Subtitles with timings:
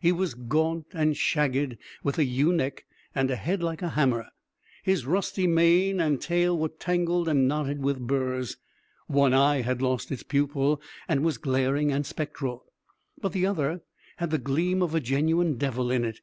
[0.00, 4.30] He was gaunt and shagged, with a ewe neck and a head like a hammer;
[4.82, 8.56] his rusty mane and tail were tangled and knotted with burrs;
[9.08, 12.64] one eye had lost its pupil, and was glaring and spectral,
[13.20, 13.82] but the other
[14.16, 16.20] had the gleam of a genuine devil in it.